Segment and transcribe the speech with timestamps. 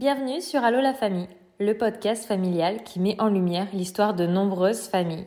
[0.00, 4.88] Bienvenue sur Allo la famille, le podcast familial qui met en lumière l'histoire de nombreuses
[4.88, 5.26] familles.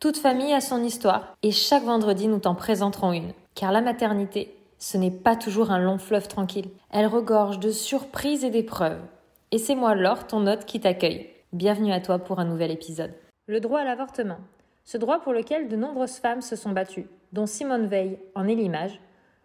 [0.00, 3.34] Toute famille a son histoire et chaque vendredi nous t'en présenterons une.
[3.54, 6.70] Car la maternité, ce n'est pas toujours un long fleuve tranquille.
[6.90, 9.02] Elle regorge de surprises et d'épreuves.
[9.50, 11.28] Et c'est moi Laure, ton hôte, qui t'accueille.
[11.52, 13.12] Bienvenue à toi pour un nouvel épisode.
[13.46, 14.38] Le droit à l'avortement.
[14.86, 18.54] Ce droit pour lequel de nombreuses femmes se sont battues, dont Simone Veil en est
[18.54, 19.02] l'image,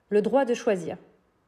[0.07, 0.95] le droit de choisir.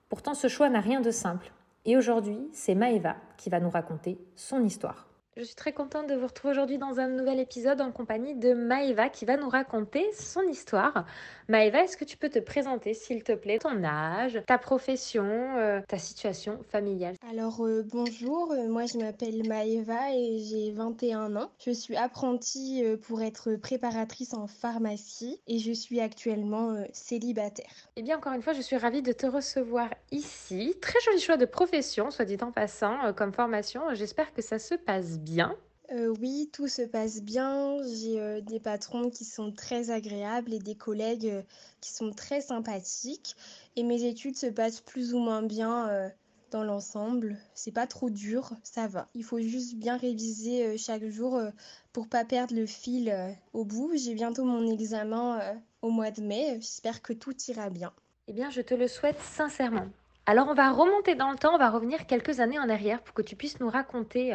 [0.10, 1.54] Pourtant ce choix n'a rien de simple.
[1.86, 5.11] Et aujourd'hui, c'est Maëva qui va nous raconter son histoire.
[5.38, 8.54] Je suis très contente de vous retrouver aujourd'hui dans un nouvel épisode en compagnie de
[8.54, 11.06] Maëva qui va nous raconter son histoire.
[11.48, 15.24] Maëva, est-ce que tu peux te présenter s'il te plaît, ton âge, ta profession,
[15.58, 21.38] euh, ta situation familiale Alors euh, bonjour, euh, moi je m'appelle Maëva et j'ai 21
[21.38, 21.50] ans.
[21.66, 27.72] Je suis apprentie pour être préparatrice en pharmacie et je suis actuellement célibataire.
[27.96, 30.76] Eh bien encore une fois, je suis ravie de te recevoir ici.
[30.82, 33.82] Très joli choix de profession, soit dit en passant, comme formation.
[33.94, 35.21] J'espère que ça se passe bien
[35.92, 37.78] euh, oui, tout se passe bien.
[37.84, 41.42] J'ai euh, des patrons qui sont très agréables et des collègues euh,
[41.82, 43.36] qui sont très sympathiques.
[43.76, 46.12] Et mes études se passent plus ou moins bien
[46.52, 47.38] dans l'ensemble.
[47.54, 49.10] C'est pas trop dur, ça va.
[49.14, 51.42] Il faut juste bien réviser chaque jour
[51.94, 53.16] pour pas perdre le fil
[53.54, 53.92] au bout.
[53.96, 56.56] J'ai bientôt mon examen au mois de mai.
[56.56, 57.94] J'espère que tout ira bien.
[58.28, 59.88] Eh bien, je te le souhaite sincèrement.
[60.32, 63.14] Alors, on va remonter dans le temps, on va revenir quelques années en arrière pour
[63.14, 64.34] que tu puisses nous raconter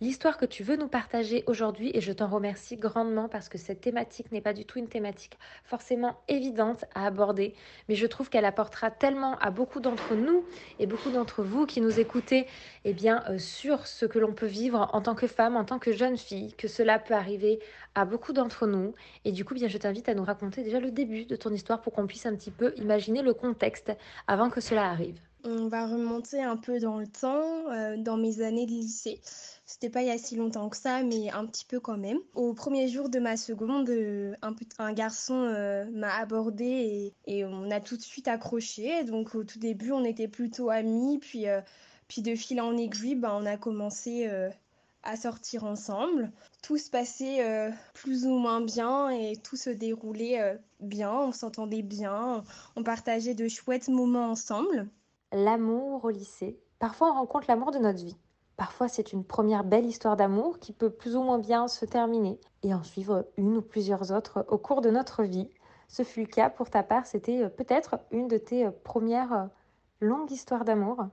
[0.00, 3.80] l'histoire que tu veux nous partager aujourd'hui et je t'en remercie grandement parce que cette
[3.80, 7.54] thématique n'est pas du tout une thématique forcément évidente à aborder,
[7.88, 10.44] mais je trouve qu'elle apportera tellement à beaucoup d'entre nous
[10.78, 12.46] et beaucoup d'entre vous qui nous écoutez
[12.84, 15.80] eh bien, euh, sur ce que l'on peut vivre en tant que femme, en tant
[15.80, 17.58] que jeune fille, que cela peut arriver
[17.96, 18.94] à beaucoup d'entre nous.
[19.24, 21.80] Et du coup, bien, je t'invite à nous raconter déjà le début de ton histoire
[21.80, 23.92] pour qu'on puisse un petit peu imaginer le contexte
[24.28, 25.20] avant que cela arrive.
[25.44, 29.20] On va remonter un peu dans le temps, euh, dans mes années de lycée.
[29.66, 32.18] C'était pas il y a si longtemps que ça, mais un petit peu quand même.
[32.34, 34.36] Au premier jour de ma seconde, euh,
[34.78, 39.02] un, garçon euh, m'a abordé et, on a tout de suite accroché.
[39.02, 41.46] Donc au tout début, on était plutôt amis, puis,
[42.06, 44.30] puis de fil en aiguille, bah, on a commencé
[45.02, 46.30] à sortir ensemble.
[46.62, 52.44] Tout se passait plus ou moins bien et tout se déroulait bien, on s'entendait bien,
[52.76, 54.88] on partageait de chouettes moments ensemble.
[55.32, 56.58] L'amour au lycée.
[56.78, 58.16] Parfois on rencontre l'amour de notre vie.
[58.56, 62.38] Parfois, c'est une première belle histoire d'amour qui peut plus ou moins bien se terminer
[62.62, 65.48] et en suivre une ou plusieurs autres au cours de notre vie.
[65.88, 69.32] Ce fut le cas pour ta part, c'était euh, peut-être une de tes euh, premières
[69.32, 69.46] euh,
[70.00, 71.06] longues histoires d'amour.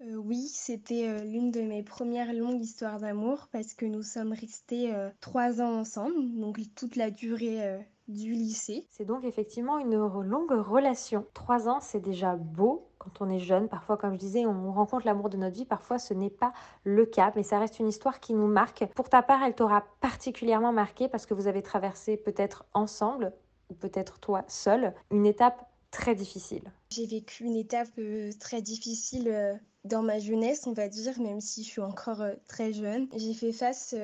[0.00, 5.62] oui, c'était l'une de mes premières longues histoires d'amour parce que nous sommes restés trois
[5.62, 8.86] ans ensemble, donc toute la durée du lycée.
[8.90, 11.26] C'est donc effectivement une longue relation.
[11.34, 13.68] Trois ans, c'est déjà beau quand on est jeune.
[13.68, 15.64] Parfois, comme je disais, on rencontre l'amour de notre vie.
[15.64, 16.52] Parfois, ce n'est pas
[16.84, 18.86] le cas, mais ça reste une histoire qui nous marque.
[18.94, 23.32] Pour ta part, elle t'aura particulièrement marqué parce que vous avez traversé peut-être ensemble
[23.70, 26.64] ou peut-être toi seul une étape très difficile.
[26.90, 29.54] J'ai vécu une étape euh, très difficile euh,
[29.84, 33.06] dans ma jeunesse, on va dire, même si je suis encore euh, très jeune.
[33.16, 33.94] J'ai fait face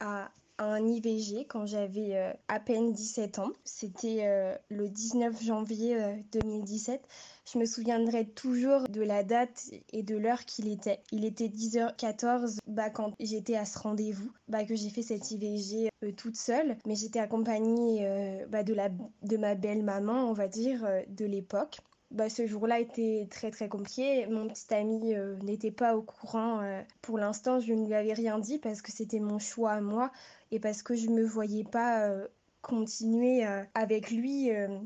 [0.00, 0.30] à
[0.62, 3.52] un IVG quand j'avais euh, à peine 17 ans.
[3.64, 5.96] C'était euh, le 19 janvier
[6.32, 7.00] 2017.
[7.00, 7.06] Euh,
[7.52, 11.00] Je me souviendrai toujours de la date et de l'heure qu'il était.
[11.10, 15.90] Il était 10h14 bah, quand j'étais à ce rendez-vous, bah, que j'ai fait cette IVG
[16.16, 16.76] toute seule.
[16.86, 18.06] Mais j'étais accompagnée
[18.48, 21.78] bah, de, la, de ma belle-maman, on va dire, de l'époque.
[22.12, 24.26] Bah, ce jour-là était très très compliqué.
[24.26, 26.60] Mon petit ami n'était pas au courant.
[27.00, 30.12] pour l'instant, je ne lui avais rien dit parce que c'était mon choix à moi
[30.52, 32.28] et parce que je me voyais pas euh,
[32.60, 34.54] continuer euh, avec lui.
[34.54, 34.78] Euh,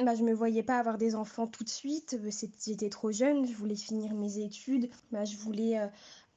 [0.00, 2.18] bah, je me voyais pas avoir des enfants tout de suite.
[2.64, 4.90] J'étais trop jeune, je voulais finir mes études.
[5.12, 5.78] Bah, je voulais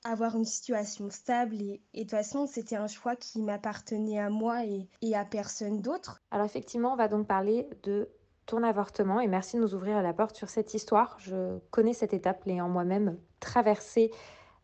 [0.03, 4.63] avoir une situation stable et, de toute façon c'était un choix qui m'appartenait à moi
[4.65, 6.21] et à personne d'autre.
[6.29, 8.07] Alors effectivement on va donc parler de
[8.47, 11.17] ton avortement et merci de nous ouvrir la porte sur cette histoire.
[11.19, 14.11] Je connais cette étape, l'ayant moi-même traversée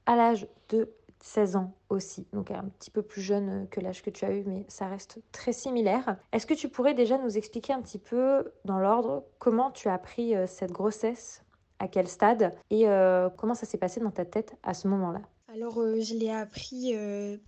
[0.08, 0.90] à l'âge de
[1.22, 4.44] 16 ans aussi, donc un petit peu plus jeune que l'âge que tu as eu,
[4.46, 6.18] mais ça reste très similaire.
[6.32, 9.98] Est-ce que tu pourrais déjà nous expliquer un petit peu dans l'ordre comment tu as
[9.98, 11.44] pris euh, cette grossesse,
[11.80, 12.54] à quel stade?
[12.70, 15.22] Et euh, comment ça s'est passé dans ta tête à ce moment-là?
[15.54, 16.94] Alors, euh, je l'ai appris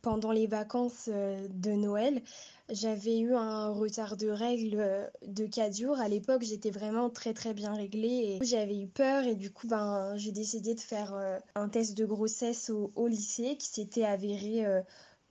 [0.01, 2.21] pendant les vacances de Noël.
[2.69, 5.99] J'avais eu un retard de règles euh, de 4 jours.
[5.99, 9.67] À l'époque, j'étais vraiment très très bien réglée et j'avais eu peur et du coup,
[9.67, 14.65] ben, j'ai décidé de faire euh, un test de grossesse au, lycée qui s'était avéré
[14.65, 14.81] euh,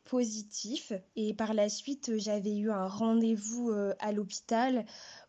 [0.04, 0.92] positif.
[1.16, 4.84] Et par la suite, j'avais eu un rendez-vous à l'hôpital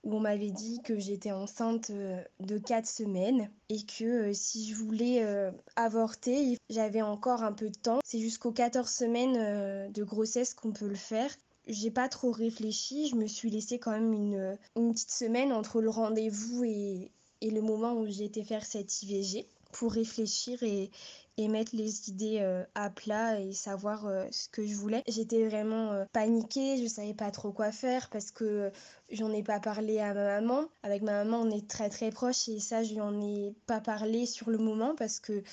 [0.06, 5.26] où on m'avait dit que j'étais enceinte de 4 semaines et que si je voulais
[5.76, 8.00] avorter, j'avais encore un peu de temps.
[8.06, 11.32] C'est jusqu'aux 14 semaines de grossesse qu'on peut le faire
[11.68, 13.08] j'ai pas trop réfléchi.
[13.10, 17.12] Je me suis laissé quand même une, une petite semaine entre le rendez-vous et,
[17.42, 20.90] et, le moment où j'ai été faire cette IVG pour réfléchir et,
[21.38, 25.04] et mettre les idées euh, à plat et savoir euh, ce que je voulais.
[25.08, 28.72] J'étais vraiment euh, paniquée, je savais pas trop quoi faire parce que
[29.10, 30.66] j'en ai pas parlé à ma maman.
[30.84, 34.26] Avec ma maman, on est très très proches et ça, je lui ai pas parlé
[34.26, 35.44] sur le moment parce que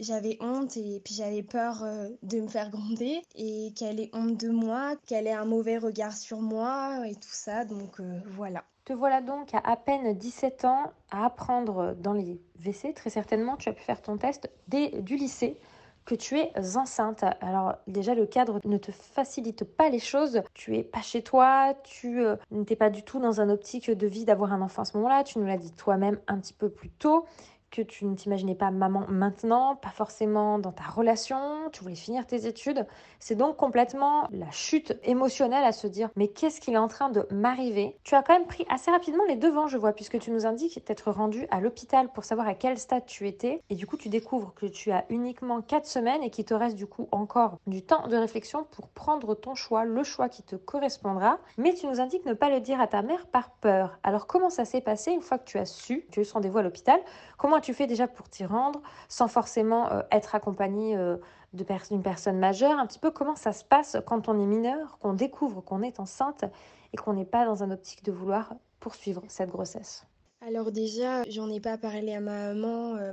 [0.00, 1.84] j'avais honte et puis j'avais peur
[2.22, 6.16] de me faire gronder et qu'elle ait honte de moi, qu'elle ait un mauvais regard
[6.16, 7.64] sur moi et tout ça.
[7.64, 8.00] Donc
[8.34, 8.64] voilà.
[8.84, 12.94] Te voilà donc à à peine 17 ans à apprendre dans les WC.
[12.94, 15.58] Très certainement, tu as pu faire ton test dès du lycée
[16.04, 17.24] que tu es enceinte.
[17.40, 20.42] Alors déjà le cadre ne te facilite pas les choses.
[20.54, 24.06] Tu es pas chez toi, tu euh, n'étais pas du tout dans un optique de
[24.06, 25.24] vie d'avoir un enfant à ce moment-là.
[25.24, 27.26] Tu nous l'as dit toi-même un petit peu plus tôt
[27.70, 32.26] que tu ne t'imaginais pas maman maintenant, pas forcément dans ta relation, tu voulais finir
[32.26, 32.86] tes études.
[33.18, 37.10] C'est donc complètement la chute émotionnelle à se dire mais qu'est-ce qu'il est en train
[37.10, 37.96] de m'arriver?
[38.02, 40.84] Tu as quand même pris assez rapidement les devants, je vois, puisque tu nous indiques
[40.84, 43.62] t'être rendu à l'hôpital pour savoir à quel stade tu étais.
[43.70, 46.76] Et du coup, tu découvres que tu as uniquement 4 semaines et qu'il te reste
[46.76, 50.56] du coup encore du temps de réflexion pour prendre ton choix, le choix qui te
[50.56, 51.38] correspondra.
[51.58, 53.98] Mais tu nous indiques ne pas le dire à ta mère par peur.
[54.02, 56.32] Alors comment ça s'est passé une fois que tu as su, tu as eu ce
[56.32, 57.00] rendez-vous à l'hôpital?
[57.38, 61.16] Comment tu fais déjà pour t'y rendre sans forcément euh, être accompagné euh,
[61.52, 62.78] d'une personne majeure.
[62.78, 66.00] Un petit peu comment ça se passe quand on est mineur, qu'on découvre qu'on est
[66.00, 66.44] enceinte
[66.92, 70.09] et qu'on n'est pas dans un optique de vouloir poursuivre cette grossesse?
[70.42, 73.12] Alors déjà, j'en ai pas parlé à ma maman, euh,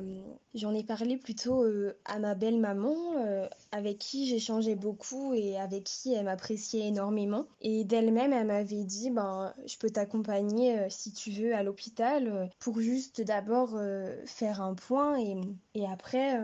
[0.54, 5.84] j'en ai parlé plutôt euh, à ma belle-maman, euh, avec qui j'échangeais beaucoup et avec
[5.84, 7.46] qui elle m'appréciait énormément.
[7.62, 12.80] Et d'elle-même, elle m'avait dit, ben, je peux t'accompagner si tu veux à l'hôpital pour
[12.80, 13.78] juste d'abord
[14.26, 15.36] faire un point et,
[15.76, 16.40] et après,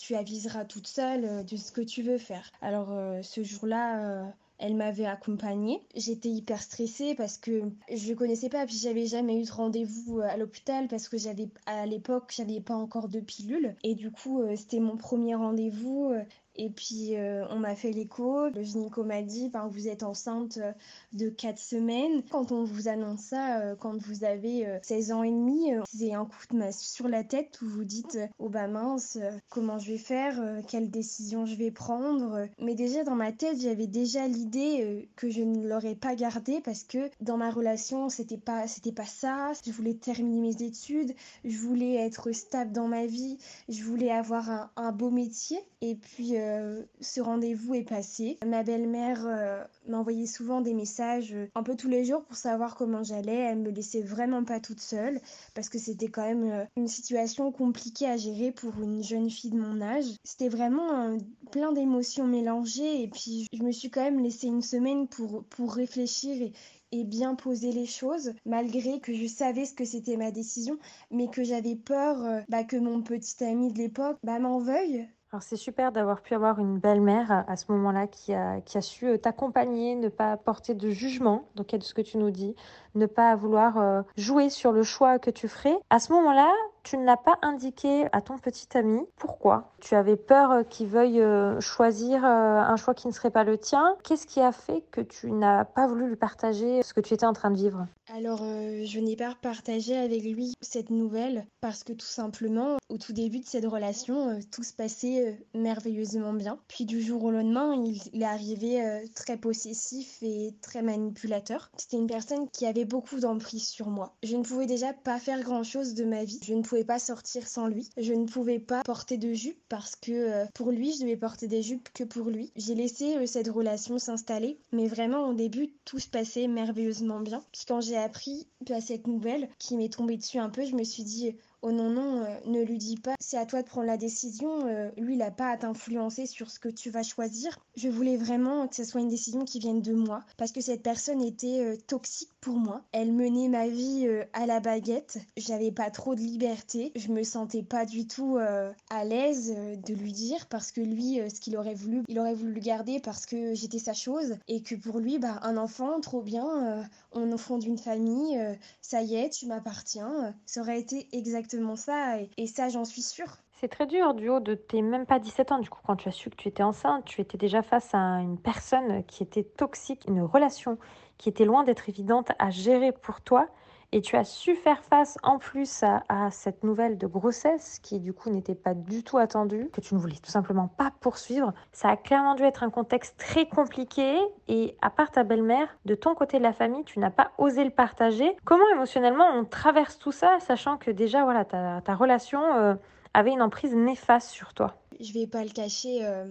[0.00, 2.50] tu aviseras toute seule de ce que tu veux faire.
[2.60, 5.80] Alors ce jour-là, elle m'avait accompagnée.
[5.94, 7.62] J'étais hyper stressée parce que
[7.92, 11.48] je ne connaissais pas, puis j'avais jamais eu de rendez-vous à l'hôpital parce que j'avais
[11.66, 13.76] à l'époque, j'avais pas encore de pilule.
[13.84, 16.12] Et du coup, euh, c'était mon premier rendez-vous.
[16.60, 18.48] Et puis, euh, on m'a fait l'écho.
[18.48, 20.72] Le gynéco m'a dit Vous êtes enceinte euh,
[21.12, 22.24] de 4 semaines.
[22.30, 26.24] Quand on vous annonce ça, euh, quand vous avez 16 ans et demi, c'est un
[26.24, 29.18] coup de masse sur la tête où vous dites Oh bah mince,
[29.48, 33.86] comment je vais faire Quelle décision je vais prendre Mais déjà, dans ma tête, j'avais
[33.86, 38.66] déjà l'idée que je ne l'aurais pas gardé parce que dans ma relation, c'était pas,
[38.66, 39.52] c'était pas ça.
[39.64, 41.14] Je voulais terminer mes études,
[41.44, 43.38] je voulais être stable dans ma vie,
[43.68, 45.58] je voulais avoir un, un beau métier.
[45.80, 48.38] Et puis, euh, ce rendez-vous est passé.
[48.46, 52.74] Ma belle-mère euh, m'envoyait souvent des messages euh, un peu tous les jours pour savoir
[52.74, 53.36] comment j'allais.
[53.36, 55.20] Elle me laissait vraiment pas toute seule
[55.54, 59.58] parce que c'était quand même une situation compliquée à gérer pour une jeune fille de
[59.58, 60.06] mon âge.
[60.24, 61.16] C'était vraiment
[61.50, 65.74] plein d'émotions mélangées et puis je me suis quand même laissé une semaine pour, pour
[65.74, 66.50] réfléchir
[66.90, 70.78] et, bien poser les choses, malgré que je savais ce que c'était ma décision,
[71.10, 75.42] mais que j'avais peur bah, que mon petit ami de l'époque bah, m'en veuille alors
[75.42, 79.06] c'est super d'avoir pu avoir une belle-mère à ce moment-là qui a, qui a su
[79.06, 82.54] euh, t'accompagner, ne pas porter de jugement, donc de ce que tu nous dis,
[82.94, 85.76] ne pas vouloir euh, jouer sur le choix que tu ferais.
[85.90, 86.50] À ce moment-là,
[86.88, 89.00] tu ne l'as pas indiqué à ton petit ami.
[89.16, 89.72] Pourquoi?
[89.80, 91.22] Tu avais peur euh, qu'il veuille
[91.60, 93.96] choisir un choix qui ne serait pas le tien.
[94.04, 97.26] Qu'est-ce qui a fait que tu n'as pas voulu lui partager ce que tu étais
[97.26, 97.86] en train de vivre?
[98.14, 102.96] Alors, euh, je n'ai pas partagé avec lui cette nouvelle parce que tout simplement, au
[102.96, 106.58] tout début de cette relation, euh, tout se passait euh, merveilleusement bien.
[106.68, 111.70] Puis du jour au lendemain, il, est arrivé très possessif et très manipulateur.
[111.76, 114.14] C'était une personne qui avait beaucoup d'emprise sur moi.
[114.22, 116.40] Je ne pouvais déjà pas faire grand-chose de ma vie.
[116.42, 117.88] Je ne pouvais pas sortir sans lui.
[117.96, 121.62] Je ne pouvais pas porter de jupe parce que pour lui, je devais porter des
[121.62, 122.52] jupes que pour lui.
[122.56, 127.42] J'ai laissé cette relation s'installer, mais vraiment au début, tout se passait merveilleusement bien.
[127.52, 130.84] Puis quand j'ai appris à cette nouvelle qui m'est tombée dessus un peu, je me
[130.84, 133.86] suis dit oh non non, euh, ne lui dis pas, c'est à toi de prendre
[133.86, 137.58] la décision, euh, lui il n'a pas à t'influencer sur ce que tu vas choisir.
[137.76, 140.82] Je voulais vraiment que ce soit une décision qui vienne de moi parce que cette
[140.82, 142.82] personne était euh, toxique pour moi.
[142.92, 147.62] Elle menait ma vie à la baguette, j'avais pas trop de liberté, je me sentais
[147.62, 152.04] pas du tout à l'aise de lui dire parce que lui ce qu'il aurait voulu,
[152.08, 154.36] il aurait voulu le garder parce que j'étais sa chose.
[154.46, 158.40] Et que pour lui bah un enfant trop bien, on fonde une famille,
[158.80, 163.38] ça y est, tu m'appartiens, ça aurait été exactement ça et, ça j'en suis sûre.
[163.52, 165.58] C'est très dur du haut de tes même pas 17 ans.
[165.58, 168.20] Du coup, quand tu as su que tu étais enceinte, tu étais déjà face à
[168.20, 170.78] une personne qui était toxique, une relation
[171.16, 173.48] qui était loin d'être évidente à gérer pour toi
[173.92, 178.12] et tu as su faire face en plus à, cette nouvelle de grossesse qui du
[178.12, 181.52] coup n'était pas du tout attendue, que tu ne voulais tout simplement pas poursuivre.
[181.72, 184.18] Ça a clairement dû être un contexte très compliqué
[184.48, 187.64] et à part ta belle-mère, de ton côté de la famille, tu n'as pas osé
[187.64, 188.36] le partager.
[188.44, 192.74] Comment émotionnellement on traverse tout ça, sachant que déjà voilà ta, ta relation euh,
[193.14, 194.76] avait une emprise néfaste sur toi?
[195.00, 196.04] Je vais pas le cacher.
[196.04, 196.26] Euh,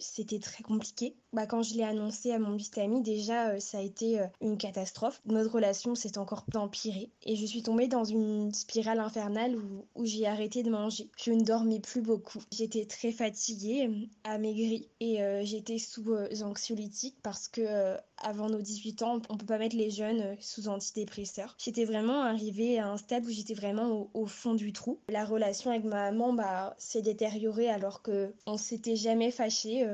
[0.00, 1.16] c'était très compliqué.
[1.34, 4.26] Bah, quand je l'ai annoncé à mon best ami, déjà, euh, ça a été euh,
[4.40, 5.20] une catastrophe.
[5.26, 10.26] Notre relation s'est encore empirée et je suis tombée dans une spirale infernale où, j'ai
[10.26, 11.10] arrêté de manger.
[11.18, 12.38] Je ne dormais plus beaucoup.
[12.50, 16.06] J'étais très fatiguée, euh, amaigrie et j'étais sous
[16.42, 21.54] anxiolytiques parce que avant nos 18 ans, on peut pas mettre les jeunes sous antidépresseurs.
[21.58, 24.98] J'étais vraiment arrivée à un stade où j'étais vraiment au, au, fond du trou.
[25.08, 29.86] La relation avec ma maman bah, s'est détériorée alors que on s'était jamais fâché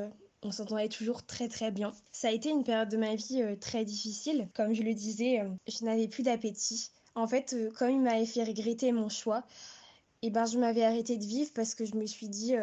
[0.45, 1.93] on s'entendait toujours très très bien.
[2.13, 4.49] Ça a été une période de ma vie euh, très difficile.
[4.55, 6.91] Comme je le disais, euh, je n'avais plus d'appétit.
[7.15, 9.43] En fait, euh, comme il m'avait fait regretter mon choix,
[10.23, 12.55] eh ben, je m'avais arrêté de vivre parce que je me suis dit,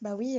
[0.00, 0.38] bah oui,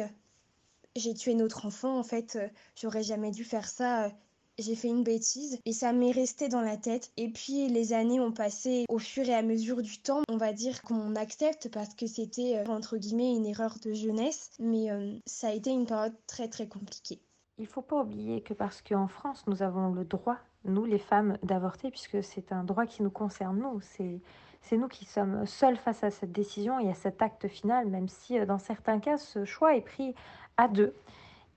[0.96, 2.39] j'ai tué notre enfant, en fait,
[2.75, 4.12] j'aurais jamais dû faire ça
[4.58, 7.12] j'ai fait une bêtise et ça m'est resté dans la tête.
[7.18, 10.22] Et puis les années ont passé au fur et à mesure du temps.
[10.30, 14.52] On va dire qu'on accepte parce que c'était euh, entre guillemets une erreur de jeunesse,
[14.60, 17.20] mais euh, ça a été une période très très compliquée.
[17.58, 21.38] Il faut pas oublier que parce qu'en France nous avons le droit, nous les femmes,
[21.44, 23.82] d'avorter puisque c'est un droit qui nous concerne nous.
[23.82, 28.08] C'est nous qui sommes seuls face à cette décision et à cet acte final, même
[28.08, 30.16] si euh, dans certains cas ce choix est pris
[30.58, 30.96] à deux.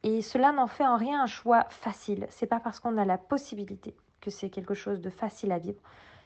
[0.03, 2.27] Et cela n'en fait en rien un choix facile.
[2.31, 5.81] C'est pas parce qu'on a la possibilité que c'est quelque chose de facile à vivre.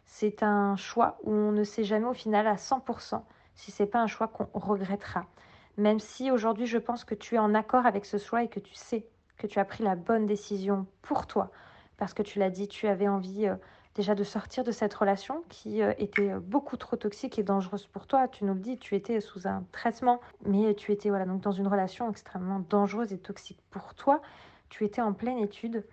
[0.05, 3.23] C'est un choix où on ne sait jamais au final à 100%
[3.55, 5.26] si c'est pas un choix qu'on regrettera.
[5.76, 8.61] Même si aujourd'hui je pense que tu es en accord avec ce choix et que
[8.61, 9.07] tu sais
[9.38, 11.50] que tu as pris la bonne décision pour toi,
[11.97, 13.57] parce que tu l'as dit, tu avais envie euh,
[13.94, 17.87] déjà de sortir de cette relation qui euh, était euh, beaucoup trop toxique et dangereuse
[17.87, 18.28] pour toi.
[18.28, 21.52] Tu nous le dis, tu étais sous un traitement, mais tu étais voilà donc dans
[21.52, 24.22] une relation extrêmement dangereuse et toxique pour toi.
[24.68, 25.84] Tu étais en pleine étude.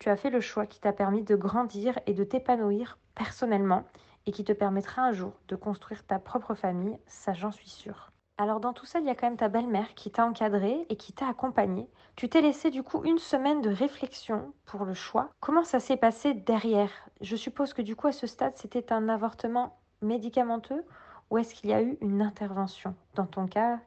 [0.00, 3.84] Tu as fait le choix qui t'a permis de grandir et de t'épanouir personnellement
[4.26, 8.13] et qui te permettra un jour de construire ta propre famille, ça j'en suis sûre.
[8.36, 10.96] Alors dans tout ça, il y a quand même ta belle-mère qui t'a encadré et
[10.96, 11.88] qui t'a accompagné.
[12.16, 15.30] Tu t'es laissé du coup une semaine de réflexion pour le choix.
[15.40, 16.90] Comment ça s'est passé derrière?
[17.20, 20.84] Je suppose que du coup à ce stade, c'était un avortement médicamenteux
[21.30, 22.96] ou est-ce qu'il y a eu une intervention?
[23.14, 23.80] Dans ton cas,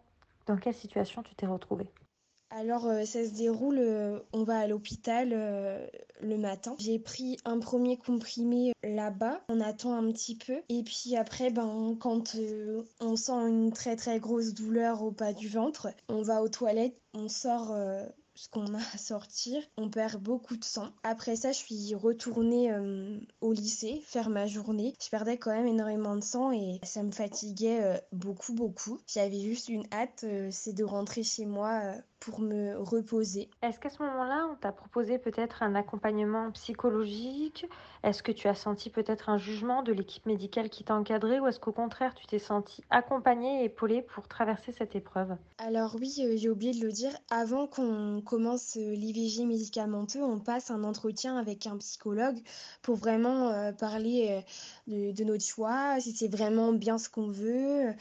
[0.46, 1.90] dans quelle situation tu t'es retrouvée?
[2.50, 5.86] Alors, euh, ça se déroule, euh, on va à l'hôpital euh,
[6.22, 6.76] le matin.
[6.80, 10.62] J'ai pris un premier comprimé là-bas, on attend un petit peu.
[10.70, 12.38] Et puis après, ben, quand
[13.02, 16.98] on sent une très très grosse douleur au bas du ventre, on va aux toilettes,
[17.14, 17.76] on sort
[18.36, 20.90] ce qu'on a à sortir, on perd beaucoup de sang.
[21.04, 22.72] Après ça, je suis retournée
[23.42, 24.94] au lycée faire ma journée.
[25.04, 29.00] Je perdais quand même énormément de sang et ça me fatiguait beaucoup, beaucoup.
[29.08, 33.50] J'avais juste une hâte, c'est de rentrer chez moi pour me reposer.
[33.62, 37.66] Est-ce qu'à ce, moment-là, on t'a proposé peut-être un accompagnement psychologique?
[38.04, 41.48] Est-ce que tu as senti peut-être un jugement de l'équipe médicale qui t'a encadré ou
[41.48, 45.36] est-ce qu'au contraire, tu t'es senti accompagnée et épaulée pour traverser cette épreuve?
[45.58, 50.40] Alors oui, euh, j'ai oublié de le dire, avant qu'on commence euh, l'IVG médicamenteux, on
[50.40, 52.38] passe un entretien avec un psychologue
[52.82, 54.44] pour vraiment euh, parler
[54.88, 57.94] de, de, notre choix, si c'est vraiment bien ce qu'on veut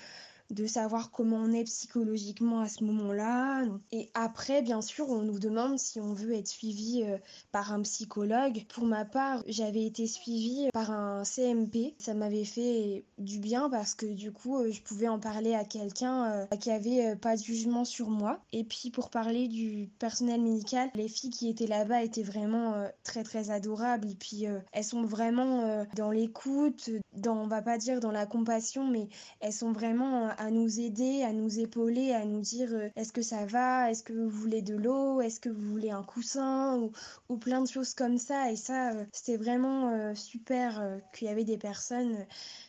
[0.50, 3.64] de savoir comment on est psychologiquement à ce moment-là.
[3.92, 7.18] Et après, bien sûr, on nous demande si on veut être suivi euh,
[7.52, 8.64] par un psychologue.
[8.68, 11.94] Pour ma part, j'avais été suivie par un CMP.
[11.98, 15.64] Ça m'avait fait du bien parce que du coup, euh, je pouvais en parler à
[15.64, 18.40] quelqu'un euh, qui avait pas de jugement sur moi.
[18.52, 23.22] Et puis pour parler du personnel médical, les filles qui étaient là-bas étaient vraiment très
[23.22, 24.10] très adorables.
[24.10, 28.86] Et puis elles sont vraiment dans l'écoute, dans, on va pas dire dans la compassion,
[28.86, 29.08] mais
[29.40, 33.22] elles sont vraiment à nous aider, à nous épauler, à nous dire euh, est-ce que
[33.22, 36.88] ça va, est-ce que vous voulez de l'eau, est-ce que vous voulez un coussin?
[37.28, 38.50] Ou, plein de choses comme ça.
[38.50, 42.26] Et ça, euh, c'était vraiment euh, super qu'il y avait des personnes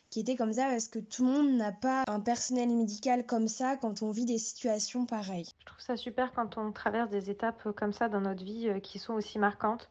[0.09, 3.47] qui étaient comme ça parce que tout le monde n'a pas un personnel médical comme
[3.47, 5.47] ça quand on vit des situations pareilles.
[5.59, 8.99] Je trouve ça super quand on traverse des étapes comme ça dans notre vie qui
[8.99, 9.89] sont aussi marquantes,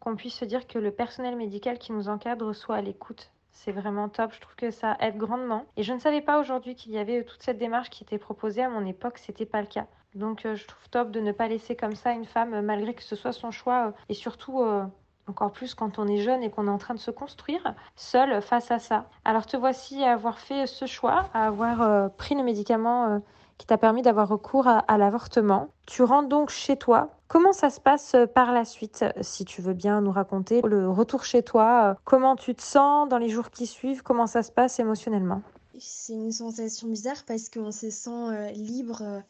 [0.00, 3.72] qu'on puisse se dire que le personnel médical qui nous encadre soit à l'écoute c'est
[3.72, 4.32] vraiment top.
[4.34, 5.64] Je trouve que ça aide grandement.
[5.76, 8.62] Et je ne savais pas aujourd'hui qu'il y avait toute cette démarche qui était proposée.
[8.62, 9.86] À mon époque, c'était pas le cas.
[10.14, 12.94] Donc euh, je trouve top de ne pas laisser comme ça une femme, euh, malgré
[12.94, 14.62] que ce soit son choix, euh, et surtout
[15.26, 18.40] encore plus quand on est jeune et qu'on est en train de se construire, seule
[18.40, 19.06] face à ça.
[19.24, 23.20] Alors te voici à avoir fait ce choix, à avoir pris le médicament
[23.58, 25.68] qui t'a permis d'avoir recours à, l'avortement.
[25.86, 27.10] Tu rentres donc chez toi.
[27.28, 30.90] Comment ça se passe euh, par la suite Si tu veux bien nous raconter le
[30.90, 34.50] retour chez toi, comment tu te sens dans les jours qui suivent, comment ça se
[34.50, 35.42] passe émotionnellement?
[35.78, 39.22] C'est une sensation bizarre parce qu'on se sent libre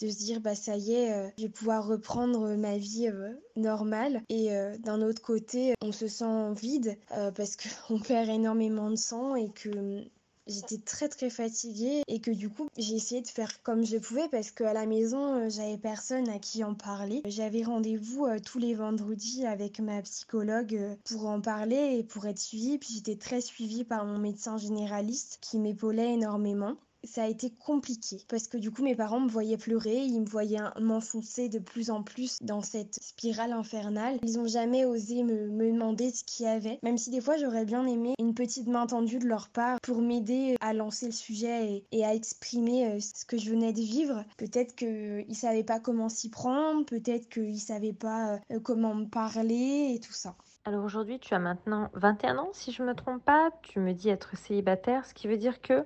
[0.00, 3.32] de se dire bah ça y est, euh, je vais pouvoir reprendre ma vie euh,
[3.56, 4.22] normale.
[4.28, 6.96] Et euh, d'un autre côté, on se sent vide
[7.34, 7.56] parce
[7.88, 10.04] qu'on perd énormément de sang et que
[10.46, 14.28] j'étais très très fatiguée et que du coup j'ai essayé de faire comme je pouvais
[14.28, 17.22] parce qu'à la maison j'avais personne à qui en parler.
[17.26, 22.78] J'avais rendez-vous tous les vendredis avec ma psychologue pour en parler et pour être suivie.
[22.78, 28.18] Puis j'étais très suivie par mon médecin généraliste qui m'épaulait énormément ça a été compliqué
[28.28, 31.90] parce que du coup mes parents me voyaient pleurer, ils me voyaient m'enfoncer de plus
[31.90, 34.18] en plus dans cette spirale infernale.
[34.22, 37.64] Ils ont jamais osé me, demander ce qu'il y avait, même si des fois j'aurais
[37.64, 41.84] bien aimé une petite main tendue de leur part pour m'aider à lancer le sujet
[41.90, 44.24] et, à exprimer euh, ce que je venais de vivre.
[44.36, 49.92] Peut-être qu'ils savaient pas comment s'y prendre, peut-être qu'ils savaient pas euh, comment me parler
[49.94, 50.36] et tout ça.
[50.66, 53.50] Alors aujourd'hui, tu as maintenant 21 ans, si je me trompe pas.
[53.62, 55.84] Tu me dis être célibataire, ce qui veut dire que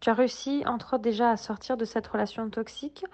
[0.00, 3.04] tu as réussi, entre autres, déjà à sortir de cette relation toxique.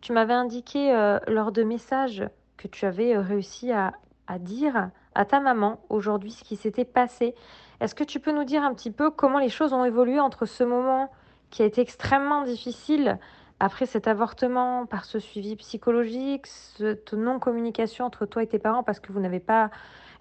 [0.00, 2.24] Tu m'avais indiqué euh, lors de messages
[2.56, 3.92] que tu avais euh, réussi à,
[4.40, 7.34] dire à ta maman aujourd'hui ce qui s'était passé.
[7.80, 10.46] Est-ce que tu peux nous dire un petit peu comment les choses ont évolué entre
[10.46, 11.10] ce moment
[11.50, 13.18] qui a été extrêmement difficile
[13.60, 19.00] après cet avortement, par ce suivi psychologique, cette non-communication entre toi et tes parents parce
[19.00, 19.70] que vous n'avez pas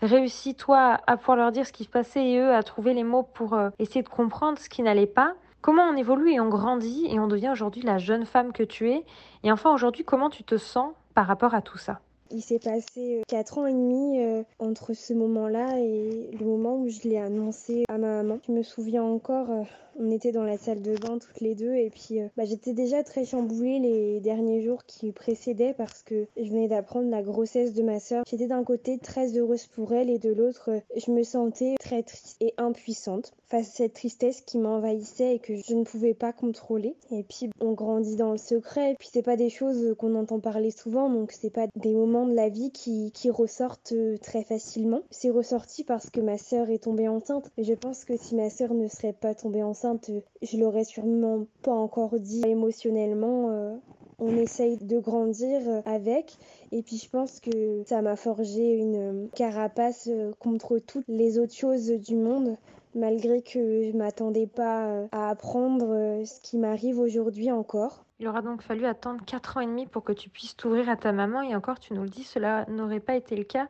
[0.01, 3.03] réussi, toi, à pouvoir leur dire ce qui se passait et eux à trouver les
[3.03, 5.35] mots pour euh, essayer de comprendre ce qui n'allait pas?
[5.61, 8.89] Comment on évolue et on grandit et on devient aujourd'hui la jeune femme que tu
[8.89, 9.05] es?
[9.43, 11.99] Et enfin aujourd'hui, comment tu te sens par rapport à tout ça?
[12.31, 16.77] Il s'est passé 4 euh, ans et demi euh, entre ce moment-là et le moment
[16.77, 18.39] où je l'ai annoncé à ma maman.
[18.47, 19.63] Je me souviens encore, euh,
[19.99, 23.03] on était dans la salle de bain toutes les deux et puis bah, j'étais déjà
[23.03, 27.83] très chamboulée les derniers jours qui précédaient parce que je venais d'apprendre la grossesse de
[27.83, 28.23] ma sœur.
[28.27, 32.37] J'étais d'un côté très heureuse pour elle et de l'autre, je me sentais très triste
[32.39, 36.95] et impuissante face à cette tristesse qui m'envahissait et que je ne pouvais pas contrôler.
[37.11, 40.39] Et puis on grandit dans le secret et puis c'est pas des choses qu'on entend
[40.39, 44.43] parler souvent donc c'est pas des moments de la vie qui, qui ressortent euh, très
[44.43, 45.01] facilement.
[45.09, 47.51] C'est ressorti parce que ma sœur est tombée enceinte.
[47.57, 50.85] Et je pense que si ma sœur ne serait pas tombée enceinte, euh, je l'aurais
[50.85, 53.49] sûrement pas encore dit émotionnellement.
[53.51, 53.75] Euh,
[54.19, 56.37] on essaye de grandir avec.
[56.71, 61.87] Et puis je pense que ça m'a forgé une carapace contre toutes les autres choses
[61.87, 62.55] du monde,
[62.95, 68.03] malgré que je m'attendais pas à apprendre ce qui m'arrive aujourd'hui encore.
[68.19, 70.95] Il aura donc fallu attendre 4 ans et demi pour que tu puisses t'ouvrir à
[70.95, 71.41] ta maman.
[71.41, 73.67] Et encore, tu nous le dis, cela n'aurait pas été le cas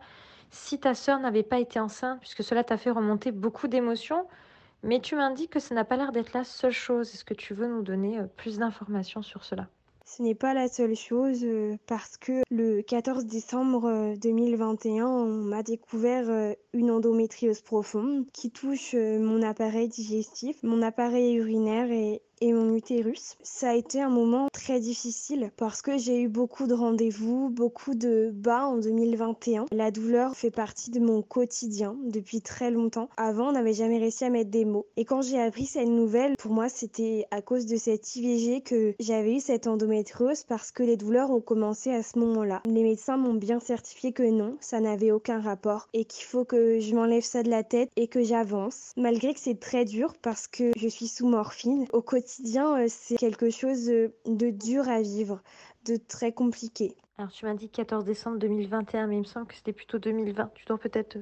[0.50, 4.28] si ta sœur n'avait pas été enceinte, puisque cela t'a fait remonter beaucoup d'émotions.
[4.84, 7.14] Mais tu m'indiques que ça n'a pas l'air d'être la seule chose.
[7.14, 9.68] Est-ce que tu veux nous donner euh, plus d'informations sur cela?
[10.18, 15.26] Ce n'est pas la seule chose euh, parce que le 14 décembre 2021, euh, on
[15.28, 22.54] m'a découvert une endométriose profonde qui touche mon appareil digestif, mon appareil urinaire et et
[22.54, 23.36] mon utérus.
[23.44, 27.94] Ça a été un moment très difficile parce que j'ai eu beaucoup de rendez-vous, beaucoup
[27.94, 29.68] de bas en 2021.
[29.72, 33.10] La douleur fait partie de mon quotidien depuis très longtemps.
[33.18, 34.88] Avant, on n'avait jamais réussi à mettre des mots.
[34.98, 38.96] Et quand j'ai appris cette nouvelle, pour moi, c'était à cause de cette IVG que
[39.00, 42.62] j'avais eu cette endométriose parce que les douleurs ont commencé à ce moment-là.
[42.66, 46.80] Les médecins m'ont bien certifié que non, ça n'avait aucun rapport et qu'il faut que
[46.80, 48.94] je m'enlève ça de la tête et que j'avance.
[48.98, 52.31] Malgré que c'est très dur parce que je suis sous morphine au quotidien
[52.76, 55.42] euh, c'est quelque chose de dur à vivre,
[55.86, 56.96] de très compliqué.
[57.28, 60.52] Tu m'as dit 14 décembre 2021, mais il me semble que c'était plutôt 2020.
[60.56, 61.18] Tu dois peut-être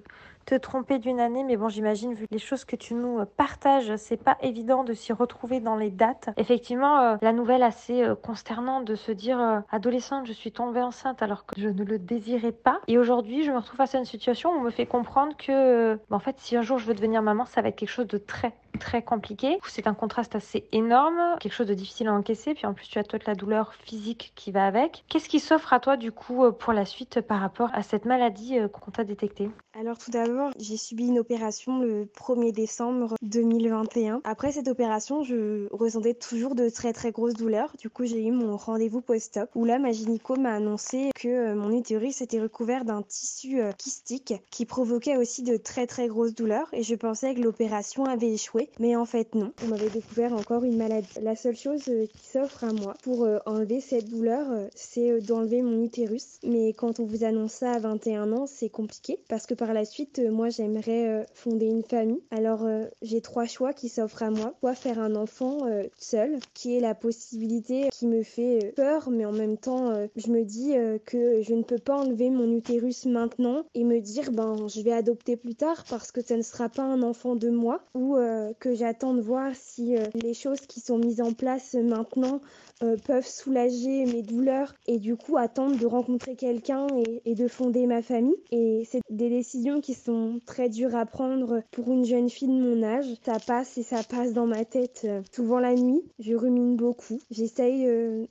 [0.46, 3.96] te tromper d'une année, mais bon, j'imagine, vu les choses que tu nous euh, partages,
[3.98, 6.30] c'est pas évident de s'y retrouver dans les dates.
[6.38, 11.22] Effectivement, euh, la nouvelle assez euh, consternante de se dire adolescente, je suis tombée enceinte
[11.22, 12.80] alors que je ne le désirais pas.
[12.88, 16.00] Et aujourd'hui, je me retrouve face à une situation où on me fait comprendre que,
[16.10, 18.18] en fait, si un jour je veux devenir maman, ça va être quelque chose de
[18.18, 19.60] très très compliqué.
[19.68, 22.54] C'est un contraste assez énorme, quelque chose de difficile à encaisser.
[22.54, 25.04] Puis en plus, tu as toute la douleur physique qui va avec.
[25.10, 28.58] Qu'est-ce qui s'offre à toi du coup pour la suite par rapport à cette maladie
[28.72, 29.50] qu'on t'a détectée
[29.80, 34.22] Alors tout d'abord, j'ai subi une opération le 1er décembre 2021.
[34.24, 37.74] Après cette opération, je ressentais toujours de très très grosses douleurs.
[37.80, 41.56] Du coup, j'ai eu mon rendez-vous post-op où là, ma gynéco m'a annoncé que euh,
[41.56, 46.36] mon utérus était recouvert d'un tissu euh, kystique qui provoquait aussi de très très grosses
[46.36, 48.70] douleurs et je pensais que l'opération avait échoué.
[48.80, 49.54] Mais en fait, non.
[49.64, 51.08] On m'avait découvert encore une maladie.
[51.22, 55.62] La seule chose euh, qui s'offre à moi pour euh, enlever cette douleur, c'est d'enlever
[55.62, 56.40] mon utérus.
[56.44, 59.86] Mais quand on vous annonce ça à 21 ans, c'est compliqué parce que par la
[59.86, 62.22] suite, moi, j'aimerais fonder une famille.
[62.32, 62.68] Alors,
[63.02, 64.54] j'ai trois choix qui s'offrent à moi.
[64.60, 65.60] Soit faire un enfant
[65.98, 70.44] seul, qui est la possibilité qui me fait peur, mais en même temps, je me
[70.44, 70.74] dis
[71.06, 74.92] que je ne peux pas enlever mon utérus maintenant et me dire, ben, je vais
[74.92, 78.54] adopter plus tard parce que ça ne sera pas un enfant de moi ou euh,
[78.60, 82.42] que j'attends de voir si euh, les choses qui sont mises en place maintenant
[82.84, 86.88] euh, peuvent soulager mes douleurs et du coup attendre de rencontrer quelqu'un
[87.26, 88.36] et, de fonder ma famille.
[88.52, 92.54] Et c'est des décisions qui sont très dures à prendre pour une jeune fille de
[92.54, 93.06] mon âge.
[93.24, 96.02] Ça passe et ça passe dans ma tête souvent la nuit.
[96.20, 97.20] Je rumine beaucoup.
[97.32, 97.86] J'essaye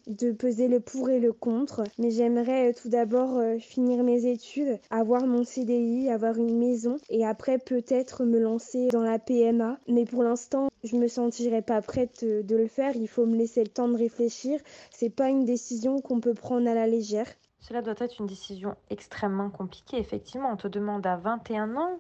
[0.06, 5.26] de peser le pour et le contre, mais j'aimerais tout d'abord finir mes études, avoir
[5.26, 9.78] mon CDI, avoir une maison et après peut-être me lancer dans la PMA.
[9.88, 12.96] Mais pour l'instant, je me sentirais pas prête de le faire.
[12.96, 14.60] Il faut me laisser le temps de réfléchir.
[14.90, 17.26] C'est pas une décision qu'on peut prendre à la légère.
[17.60, 19.98] Cela doit être une décision extrêmement compliquée.
[19.98, 21.98] Effectivement, on te demande à 21 ans,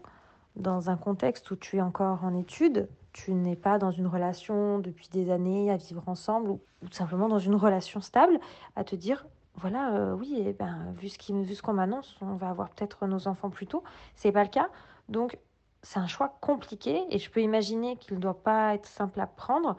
[0.56, 4.78] dans un contexte où tu es encore en études, tu n'es pas dans une relation
[4.78, 8.38] depuis des années à vivre ensemble ou, tout simplement dans une relation stable,
[8.76, 12.70] à te dire voilà, euh, oui, eh ben, vu ce qu'on m'annonce, on va avoir
[12.70, 13.82] peut-être nos enfants plus tôt.
[14.14, 14.68] C'est pas le cas.
[15.08, 15.36] Donc,
[15.88, 19.26] c'est un choix compliqué et je peux imaginer qu'il ne doit pas être simple à
[19.26, 19.74] prendre.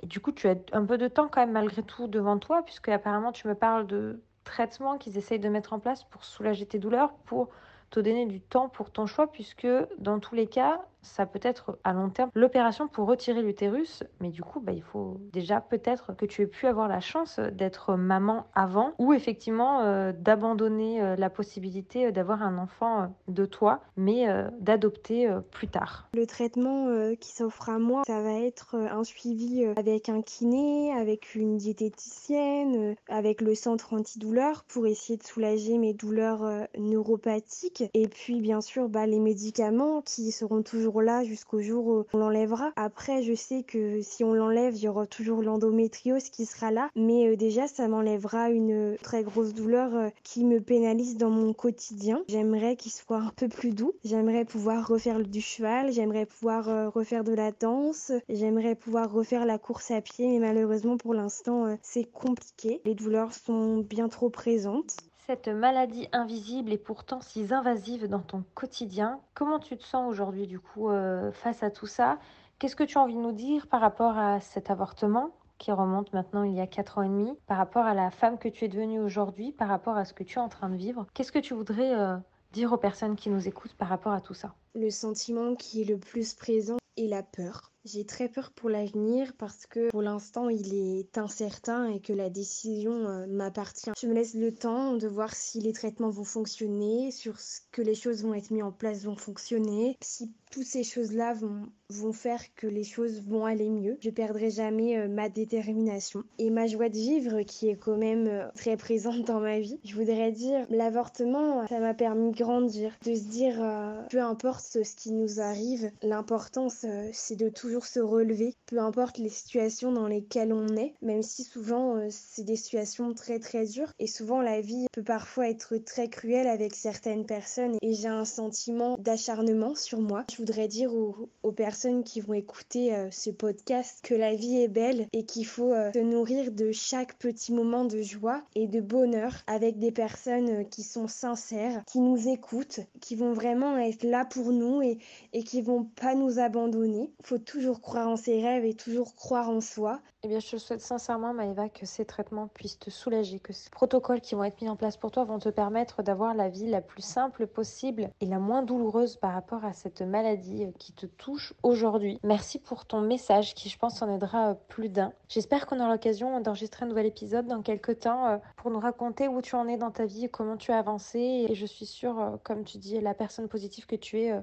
[0.00, 2.62] Et du coup, tu as un peu de temps quand même malgré tout devant toi,
[2.62, 6.66] puisque apparemment tu me parles de traitements qu'ils essayent de mettre en place pour soulager
[6.66, 7.48] tes douleurs, pour
[7.88, 11.78] te donner du temps pour ton choix, puisque dans tous les cas, ça peut être
[11.84, 16.14] à long terme l'opération pour retirer l'utérus, mais du coup, bah, il faut déjà peut-être
[16.16, 21.16] que tu aies pu avoir la chance d'être maman avant ou effectivement euh, d'abandonner euh,
[21.16, 24.26] la possibilité euh, d'avoir un enfant de toi, mais
[24.60, 26.08] d'adopter plus tard.
[26.14, 31.34] Le traitement qui s'offre à moi, ça va être un suivi avec un kiné, avec
[31.34, 38.40] une diététicienne, avec le centre antidouleur pour essayer de soulager mes douleurs neuropathiques et puis
[38.40, 42.72] bien sûr bah, les médicaments qui seront toujours là jusqu'au jour où on l'enlèvera.
[42.76, 46.90] Après, je sais que si on l'enlève, il y aura toujours l'endométriose qui sera là,
[46.96, 51.52] mais euh, déjà, ça m'enlèvera une très grosse douleur euh, qui me pénalise dans mon
[51.52, 52.24] quotidien.
[52.28, 53.92] J'aimerais qu'il soit un peu plus doux.
[54.04, 59.46] J'aimerais pouvoir refaire du cheval, j'aimerais pouvoir euh, refaire de la danse, j'aimerais pouvoir refaire
[59.46, 62.80] la course à pied, mais malheureusement pour l'instant, c'est compliqué.
[62.84, 64.96] Les douleurs sont bien trop présentes
[65.28, 69.20] cette maladie invisible et pourtant si invasive dans ton quotidien.
[69.34, 72.18] Comment tu te sens aujourd'hui du coup euh, face à tout ça?
[72.58, 76.14] Qu'est-ce que tu as envie de nous dire par rapport à cet avortement qui remonte
[76.14, 78.64] maintenant il y a 4 ans et demi, par rapport à la femme que tu
[78.64, 81.06] es devenue aujourd'hui, par rapport à ce que tu es en train de vivre?
[81.12, 82.16] Qu'est-ce que tu voudrais euh,
[82.52, 84.54] dire aux personnes qui nous écoutent par rapport à tout ça?
[84.74, 87.70] Le sentiment qui est le plus présent est la peur.
[87.84, 92.28] J'ai très peur pour l'avenir parce que pour l'instant il est incertain et que la
[92.28, 93.90] décision euh, m'appartient.
[94.00, 97.80] Je me laisse le temps de voir si les traitements vont fonctionner, sur ce que
[97.80, 102.12] les choses vont être mises en place vont fonctionner, si toutes ces choses-là vont, vont
[102.12, 103.96] faire que les choses vont aller mieux.
[104.00, 108.26] Je perdrai jamais euh, ma détermination et ma joie de vivre qui est quand même
[108.26, 109.78] euh, très présente dans ma vie.
[109.84, 114.96] Je voudrais dire, l'avortement, ça m'a permis de grandir, de se dire, peu importe ce
[114.96, 120.54] qui nous arrive, l'importance c'est de toujours se relever, peu importe les situations dans lesquelles
[120.54, 124.62] on est, même si souvent euh, c'est des situations très très dures et souvent la
[124.62, 130.00] vie peut parfois être très cruelle avec certaines personnes et j'ai un sentiment d'acharnement sur
[130.00, 130.24] moi.
[130.32, 134.68] Je voudrais dire aux, personnes qui vont écouter euh, ce podcast que la vie est
[134.68, 138.80] belle et qu'il faut euh, se nourrir de chaque petit moment de joie et de
[138.80, 144.24] bonheur avec des personnes qui sont sincères, qui nous écoutent, qui vont vraiment être là
[144.24, 144.98] pour nous et,
[145.34, 147.10] et qui vont pas nous abandonner.
[147.24, 150.00] Faut toujours croire en ses rêves et toujours croire en soi.
[150.22, 153.68] Eh bien, je te souhaite sincèrement, Maëva, que ces traitements puissent te soulager, que ces
[153.68, 156.68] protocoles qui vont être mis en place pour toi vont te permettre d'avoir la vie
[156.68, 161.06] la plus simple possible et la moins douloureuse par rapport à cette maladie qui te
[161.06, 162.20] touche aujourd'hui.
[162.22, 165.12] Merci pour ton message qui, je pense, en aidera plus d'un.
[165.28, 169.26] J'espère qu'on aura l'occasion d'enregistrer un nouvel épisode dans quelques temps euh, pour nous raconter
[169.26, 171.46] où tu en es dans ta vie, comment tu as avancé.
[171.48, 174.42] Et je suis sûre, euh, comme tu dis, la personne positive que tu es euh,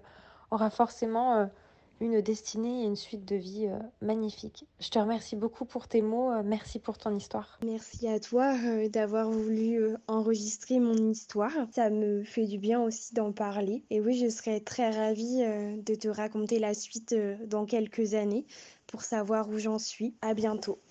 [0.51, 1.47] aura forcément
[2.01, 4.65] une destinée et une suite de vie euh, magnifique.
[4.79, 7.59] Je te remercie beaucoup pour tes mots, euh, merci pour ton histoire.
[7.65, 11.51] Merci à toi euh, d'avoir voulu enregistrer mon histoire.
[11.71, 13.83] Ça me fait du bien aussi d'en parler.
[13.89, 15.43] Et oui, je serais très ravie
[15.83, 17.15] de te raconter la suite
[17.47, 18.45] dans quelques années
[18.87, 20.13] pour savoir où j'en suis.
[20.21, 20.79] À bientôt.